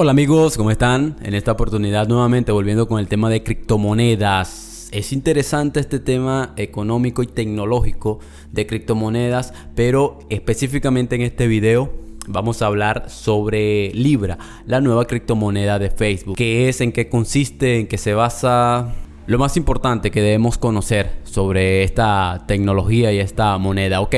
[0.00, 1.16] Hola amigos, ¿cómo están?
[1.24, 4.88] En esta oportunidad nuevamente volviendo con el tema de criptomonedas.
[4.92, 8.20] Es interesante este tema económico y tecnológico
[8.52, 11.92] de criptomonedas, pero específicamente en este video
[12.28, 16.36] vamos a hablar sobre Libra, la nueva criptomoneda de Facebook.
[16.36, 16.80] ¿Qué es?
[16.80, 17.80] ¿En qué consiste?
[17.80, 18.94] ¿En qué se basa?
[19.28, 24.00] Lo más importante que debemos conocer sobre esta tecnología y esta moneda.
[24.00, 24.14] Ok,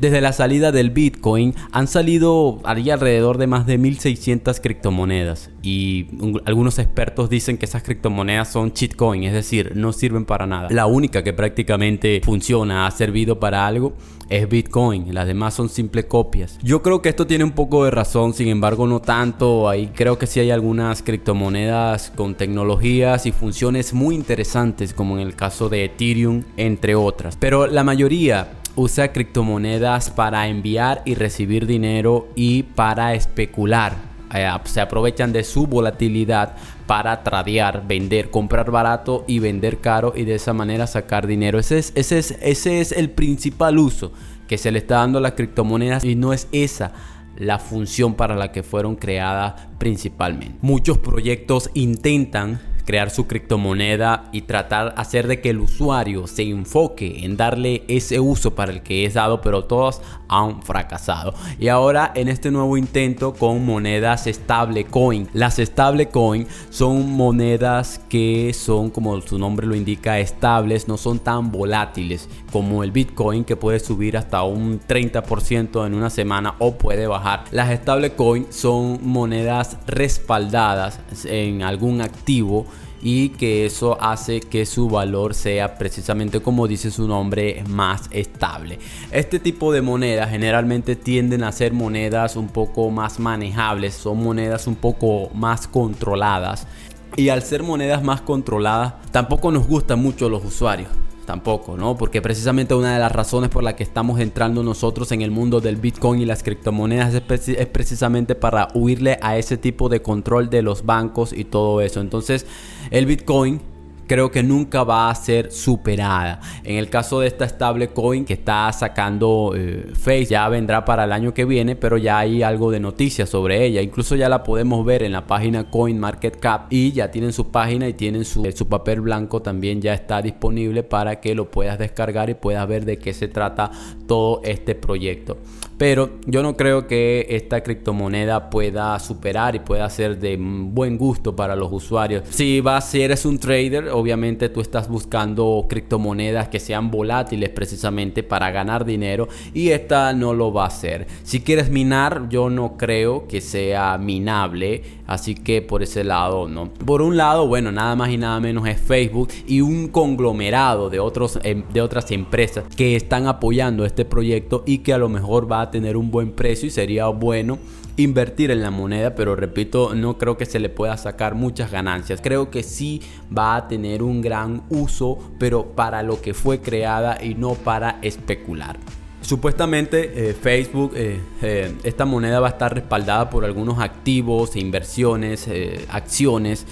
[0.00, 6.06] desde la salida del Bitcoin han salido alrededor de más de 1600 criptomonedas y
[6.46, 10.68] algunos expertos dicen que esas criptomonedas son shitcoin, es decir, no sirven para nada.
[10.70, 13.92] La única que prácticamente funciona, ha servido para algo,
[14.28, 16.58] es Bitcoin, las demás son simples copias.
[16.62, 20.18] Yo creo que esto tiene un poco de razón, sin embargo no tanto, ahí creo
[20.18, 25.68] que sí hay algunas criptomonedas con tecnologías y funciones muy interesantes como en el caso
[25.68, 27.36] de Ethereum, entre otras.
[27.36, 34.80] Pero la mayoría usa criptomonedas para enviar y recibir dinero y para especular eh, se
[34.80, 36.54] aprovechan de su volatilidad
[36.86, 41.58] para tradear, vender, comprar barato y vender caro y de esa manera sacar dinero.
[41.58, 44.12] Ese es, ese es, ese es el principal uso
[44.48, 46.92] que se le está dando a las criptomonedas y no es esa
[47.36, 50.56] la función para la que fueron creadas principalmente.
[50.60, 57.24] Muchos proyectos intentan crear su criptomoneda y tratar hacer de que el usuario se enfoque
[57.24, 61.34] en darle ese uso para el que es dado, pero todos han fracasado.
[61.58, 65.28] Y ahora en este nuevo intento con monedas stablecoin.
[65.32, 71.50] Las stablecoin son monedas que son, como su nombre lo indica, estables, no son tan
[71.50, 77.06] volátiles como el Bitcoin que puede subir hasta un 30% en una semana o puede
[77.06, 77.44] bajar.
[77.50, 82.66] Las stablecoin son monedas respaldadas en algún activo
[83.04, 88.78] y que eso hace que su valor sea precisamente como dice su nombre más estable.
[89.12, 94.66] Este tipo de monedas generalmente tienden a ser monedas un poco más manejables, son monedas
[94.66, 96.66] un poco más controladas
[97.14, 100.88] y al ser monedas más controladas tampoco nos gustan mucho los usuarios
[101.24, 101.96] tampoco, ¿no?
[101.96, 105.60] Porque precisamente una de las razones por la que estamos entrando nosotros en el mundo
[105.60, 110.50] del Bitcoin y las criptomonedas es, es, precisamente para huirle a ese tipo de control
[110.50, 112.00] de los bancos y todo eso.
[112.00, 112.46] Entonces,
[112.90, 113.60] el Bitcoin
[114.06, 116.40] creo que nunca va a ser superada.
[116.62, 121.12] En el caso de esta stablecoin que está sacando eh, Face, ya vendrá para el
[121.12, 123.82] año que viene, pero ya hay algo de noticias sobre ella.
[123.82, 127.94] Incluso ya la podemos ver en la página CoinMarketCap y ya tienen su página y
[127.94, 132.34] tienen su, su papel blanco también ya está disponible para que lo puedas descargar y
[132.34, 133.70] puedas ver de qué se trata
[134.06, 135.38] todo este proyecto.
[135.78, 141.34] Pero yo no creo que esta criptomoneda pueda superar y pueda ser de buen gusto
[141.34, 142.24] para los usuarios.
[142.30, 148.22] Si vas, si eres un trader, obviamente tú estás buscando criptomonedas que sean volátiles precisamente
[148.22, 151.06] para ganar dinero y esta no lo va a hacer.
[151.22, 156.68] Si quieres minar, yo no creo que sea minable, así que por ese lado no.
[156.72, 161.00] Por un lado, bueno, nada más y nada menos es Facebook y un conglomerado de
[161.00, 165.50] otros em, de otras empresas que están apoyando este proyecto y que a lo mejor
[165.50, 167.58] va a tener un buen precio y sería bueno
[167.96, 172.20] invertir en la moneda, pero repito, no creo que se le pueda sacar muchas ganancias.
[172.20, 173.00] Creo que sí
[173.36, 177.98] va a tener un gran uso, pero para lo que fue creada y no para
[178.02, 178.78] especular.
[179.24, 184.60] Supuestamente eh, Facebook, eh, eh, esta moneda va a estar respaldada por algunos activos, e
[184.60, 185.48] inversiones,
[185.88, 186.66] acciones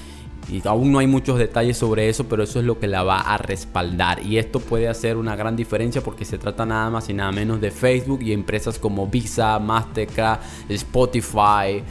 [0.51, 3.21] y aún no hay muchos detalles sobre eso, pero eso es lo que la va
[3.21, 4.21] a respaldar.
[4.27, 7.59] Y esto puede hacer una gran diferencia porque se trata nada más y nada menos
[7.59, 11.83] de Facebook y empresas como Visa, Mastercard, Spotify,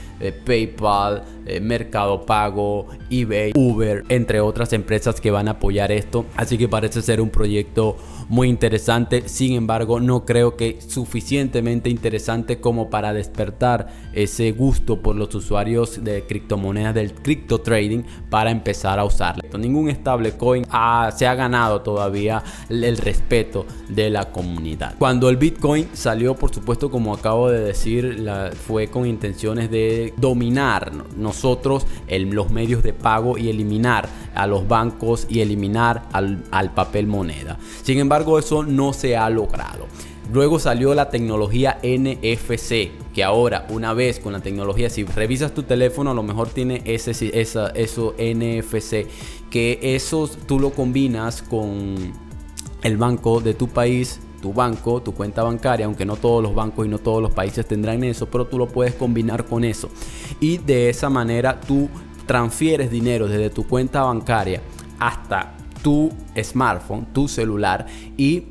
[0.45, 6.25] PayPal, eh, Mercado Pago, eBay, Uber, entre otras empresas que van a apoyar esto.
[6.35, 7.97] Así que parece ser un proyecto
[8.29, 9.28] muy interesante.
[9.28, 16.03] Sin embargo, no creo que suficientemente interesante como para despertar ese gusto por los usuarios
[16.03, 19.44] de criptomonedas del cripto trading para empezar a usarla.
[19.57, 24.95] Ningún stablecoin se ha ganado todavía el respeto de la comunidad.
[24.97, 28.25] Cuando el Bitcoin salió, por supuesto, como acabo de decir,
[28.66, 30.91] fue con intenciones de dominar
[31.41, 37.07] nosotros los medios de pago y eliminar a los bancos y eliminar al, al papel
[37.07, 37.57] moneda.
[37.81, 39.88] Sin embargo, eso no se ha logrado.
[40.31, 45.63] Luego salió la tecnología NFC, que ahora una vez con la tecnología, si revisas tu
[45.63, 47.12] teléfono, a lo mejor tiene ese,
[47.42, 49.07] esa, eso NFC,
[49.50, 52.13] que eso tú lo combinas con
[52.83, 56.85] el banco de tu país tu banco, tu cuenta bancaria, aunque no todos los bancos
[56.85, 59.89] y no todos los países tendrán eso, pero tú lo puedes combinar con eso.
[60.39, 61.89] Y de esa manera tú
[62.25, 64.61] transfieres dinero desde tu cuenta bancaria
[64.99, 66.11] hasta tu
[66.41, 67.85] smartphone, tu celular
[68.17, 68.43] y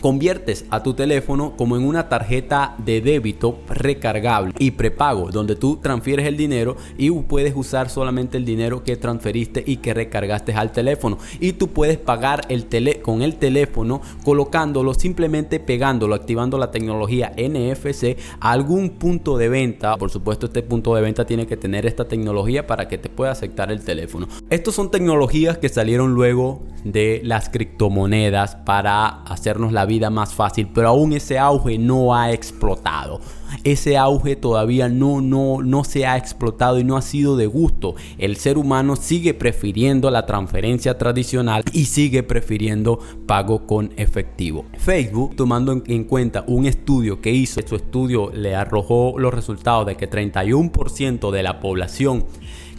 [0.00, 5.78] conviertes a tu teléfono como en una tarjeta de débito recargable y prepago, donde tú
[5.82, 10.72] transfieres el dinero y puedes usar solamente el dinero que transferiste y que recargaste al
[10.72, 11.18] teléfono.
[11.40, 17.32] Y tú puedes pagar el tele con el teléfono colocándolo, simplemente pegándolo, activando la tecnología
[17.36, 19.96] NFC a algún punto de venta.
[19.96, 23.32] Por supuesto, este punto de venta tiene que tener esta tecnología para que te pueda
[23.32, 24.28] aceptar el teléfono.
[24.50, 30.68] Estos son tecnologías que salieron luego de las criptomonedas para hacernos la vida más fácil,
[30.72, 33.20] pero aún ese auge no ha explotado.
[33.64, 37.94] Ese auge todavía no, no, no se ha explotado y no ha sido de gusto.
[38.18, 44.64] El ser humano sigue prefiriendo la transferencia tradicional y sigue prefiriendo pago con efectivo.
[44.78, 49.96] Facebook, tomando en cuenta un estudio que hizo, su estudio le arrojó los resultados de
[49.96, 52.24] que 31% de la población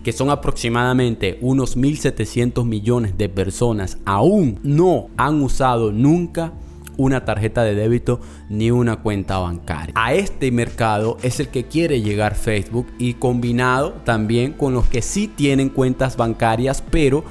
[0.07, 6.53] que son aproximadamente unos 1.700 millones de personas, aún no han usado nunca
[6.97, 9.93] una tarjeta de débito ni una cuenta bancaria.
[9.95, 15.01] A este mercado es el que quiere llegar Facebook y combinado también con los que
[15.01, 17.23] sí tienen cuentas bancarias pero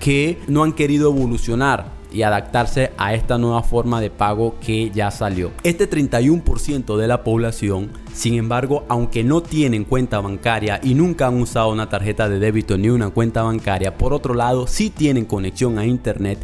[0.00, 5.10] que no han querido evolucionar y adaptarse a esta nueva forma de pago que ya
[5.10, 5.52] salió.
[5.62, 11.40] Este 31% de la población, sin embargo, aunque no tienen cuenta bancaria y nunca han
[11.40, 15.78] usado una tarjeta de débito ni una cuenta bancaria, por otro lado, sí tienen conexión
[15.78, 16.38] a internet,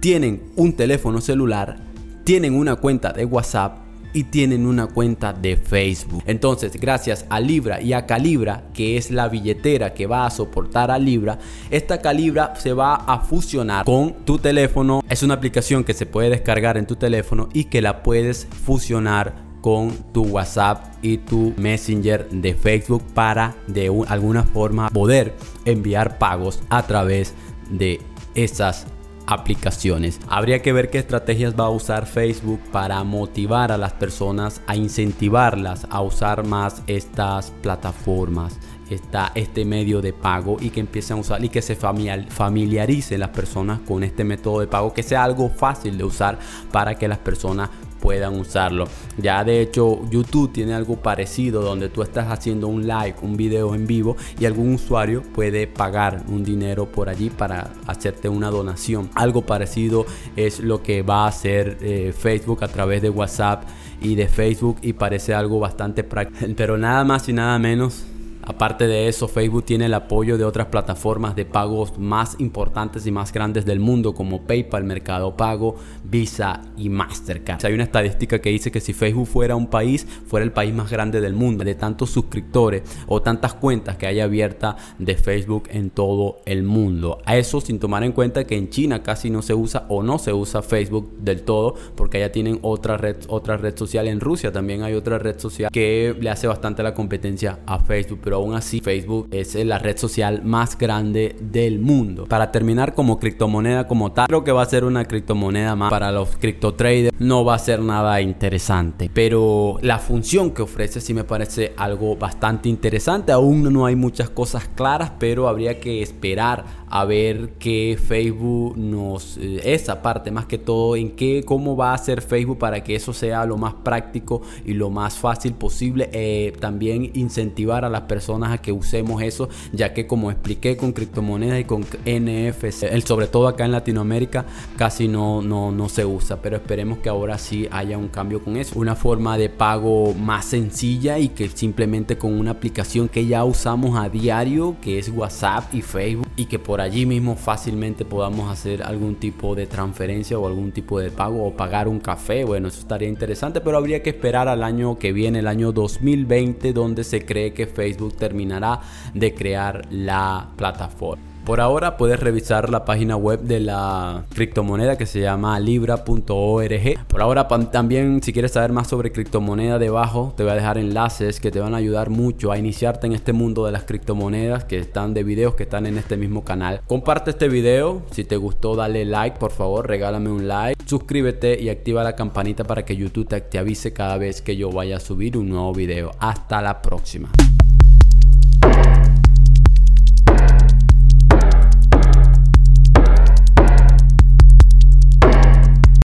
[0.00, 1.85] tienen un teléfono celular
[2.26, 3.78] tienen una cuenta de WhatsApp
[4.12, 6.24] y tienen una cuenta de Facebook.
[6.26, 10.90] Entonces, gracias a Libra y a Calibra, que es la billetera que va a soportar
[10.90, 11.38] a Libra,
[11.70, 15.04] esta Calibra se va a fusionar con tu teléfono.
[15.08, 19.46] Es una aplicación que se puede descargar en tu teléfono y que la puedes fusionar
[19.60, 26.60] con tu WhatsApp y tu Messenger de Facebook para de alguna forma poder enviar pagos
[26.70, 27.34] a través
[27.70, 28.00] de
[28.34, 28.88] esas
[29.26, 30.20] aplicaciones.
[30.28, 34.76] Habría que ver qué estrategias va a usar Facebook para motivar a las personas, a
[34.76, 38.58] incentivarlas a usar más estas plataformas.
[38.90, 43.30] Está este medio de pago y que empiecen a usar y que se familiaricen las
[43.30, 46.38] personas con este método de pago, que sea algo fácil de usar
[46.70, 47.70] para que las personas
[48.06, 48.86] puedan usarlo.
[49.18, 53.74] Ya de hecho YouTube tiene algo parecido donde tú estás haciendo un live, un video
[53.74, 59.10] en vivo y algún usuario puede pagar un dinero por allí para hacerte una donación.
[59.16, 60.06] Algo parecido
[60.36, 63.64] es lo que va a hacer eh, Facebook a través de WhatsApp
[64.00, 66.46] y de Facebook y parece algo bastante práctico.
[66.56, 68.04] Pero nada más y nada menos
[68.48, 73.10] Aparte de eso, Facebook tiene el apoyo de otras plataformas de pagos más importantes y
[73.10, 77.64] más grandes del mundo como PayPal, Mercado Pago, Visa y Mastercard.
[77.66, 80.90] Hay una estadística que dice que si Facebook fuera un país, fuera el país más
[80.90, 85.90] grande del mundo, de tantos suscriptores o tantas cuentas que hay abiertas de Facebook en
[85.90, 87.18] todo el mundo.
[87.24, 90.20] A eso sin tomar en cuenta que en China casi no se usa o no
[90.20, 94.06] se usa Facebook del todo porque allá tienen otra red, otra red social.
[94.06, 98.20] En Rusia también hay otra red social que le hace bastante la competencia a Facebook,
[98.22, 102.26] pero aún así Facebook es la red social más grande del mundo.
[102.26, 106.12] Para terminar como criptomoneda como tal, creo que va a ser una criptomoneda más para
[106.12, 107.14] los cripto traders.
[107.18, 112.16] No va a ser nada interesante, pero la función que ofrece sí me parece algo
[112.16, 113.32] bastante interesante.
[113.32, 119.36] Aún no hay muchas cosas claras, pero habría que esperar a ver qué Facebook nos
[119.38, 122.94] eh, esa parte más que todo en qué cómo va a ser Facebook para que
[122.94, 128.02] eso sea lo más práctico y lo más fácil posible eh, también incentivar a las
[128.02, 133.02] personas a que usemos eso ya que como expliqué con criptomonedas y con NFC el,
[133.02, 137.38] sobre todo acá en Latinoamérica casi no, no, no se usa pero esperemos que ahora
[137.38, 142.16] sí haya un cambio con eso una forma de pago más sencilla y que simplemente
[142.16, 146.58] con una aplicación que ya usamos a diario que es WhatsApp y Facebook y que
[146.60, 151.10] por por allí mismo fácilmente podamos hacer algún tipo de transferencia o algún tipo de
[151.10, 152.44] pago o pagar un café.
[152.44, 156.74] Bueno, eso estaría interesante, pero habría que esperar al año que viene, el año 2020,
[156.74, 158.80] donde se cree que Facebook terminará
[159.14, 161.36] de crear la plataforma.
[161.46, 167.06] Por ahora puedes revisar la página web de la criptomoneda que se llama libra.org.
[167.06, 171.38] Por ahora también si quieres saber más sobre criptomoneda debajo te voy a dejar enlaces
[171.38, 174.78] que te van a ayudar mucho a iniciarte en este mundo de las criptomonedas que
[174.78, 176.80] están de videos que están en este mismo canal.
[176.88, 181.68] Comparte este video, si te gustó dale like por favor, regálame un like, suscríbete y
[181.68, 185.38] activa la campanita para que YouTube te avise cada vez que yo vaya a subir
[185.38, 186.10] un nuevo video.
[186.18, 187.30] Hasta la próxima.